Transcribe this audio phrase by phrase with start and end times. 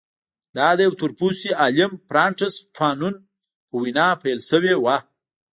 [0.55, 3.13] دا د یوه تور پوستي عالم فرانټس فانون
[3.69, 4.97] په وینا پیل شوې وه.